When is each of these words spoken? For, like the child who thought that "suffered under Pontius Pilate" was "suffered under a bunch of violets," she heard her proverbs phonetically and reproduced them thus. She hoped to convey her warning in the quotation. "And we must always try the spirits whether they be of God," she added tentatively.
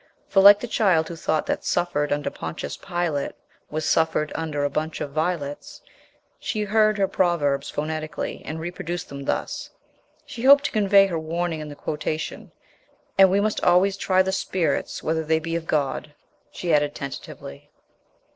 For, 0.27 0.41
like 0.41 0.59
the 0.61 0.67
child 0.67 1.07
who 1.09 1.15
thought 1.15 1.45
that 1.45 1.63
"suffered 1.63 2.11
under 2.11 2.31
Pontius 2.31 2.75
Pilate" 2.75 3.33
was 3.69 3.85
"suffered 3.85 4.31
under 4.33 4.63
a 4.63 4.69
bunch 4.71 4.99
of 4.99 5.11
violets," 5.11 5.83
she 6.39 6.63
heard 6.63 6.97
her 6.97 7.07
proverbs 7.07 7.69
phonetically 7.69 8.41
and 8.43 8.59
reproduced 8.59 9.09
them 9.09 9.25
thus. 9.25 9.69
She 10.25 10.41
hoped 10.41 10.63
to 10.63 10.71
convey 10.71 11.05
her 11.05 11.19
warning 11.19 11.59
in 11.59 11.69
the 11.69 11.75
quotation. 11.75 12.51
"And 13.19 13.29
we 13.29 13.39
must 13.41 13.63
always 13.63 13.95
try 13.95 14.23
the 14.23 14.31
spirits 14.31 15.03
whether 15.03 15.23
they 15.23 15.37
be 15.37 15.55
of 15.55 15.67
God," 15.67 16.15
she 16.49 16.73
added 16.73 16.95
tentatively. 16.95 17.69